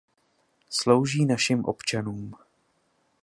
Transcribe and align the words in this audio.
Slouží 0.69 1.25
našim 1.25 1.65
občanům. 1.65 2.35